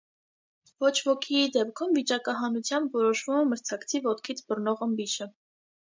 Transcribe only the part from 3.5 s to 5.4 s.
մրցակցի ոտքից բռնող ըմբիշը։